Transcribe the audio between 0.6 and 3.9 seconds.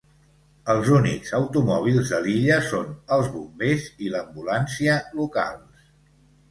Els únics automòbils de l'illa són els bombers